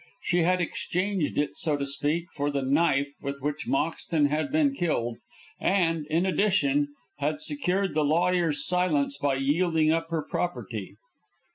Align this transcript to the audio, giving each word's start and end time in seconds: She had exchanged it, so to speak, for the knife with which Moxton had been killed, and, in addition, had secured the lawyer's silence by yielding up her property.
She 0.23 0.39
had 0.39 0.61
exchanged 0.61 1.37
it, 1.37 1.55
so 1.55 1.77
to 1.77 1.85
speak, 1.85 2.25
for 2.33 2.49
the 2.49 2.63
knife 2.63 3.11
with 3.21 3.39
which 3.43 3.67
Moxton 3.67 4.29
had 4.29 4.51
been 4.51 4.73
killed, 4.73 5.17
and, 5.59 6.07
in 6.07 6.25
addition, 6.25 6.87
had 7.19 7.39
secured 7.39 7.93
the 7.93 8.03
lawyer's 8.03 8.65
silence 8.65 9.19
by 9.19 9.35
yielding 9.35 9.91
up 9.91 10.09
her 10.09 10.23
property. 10.23 10.95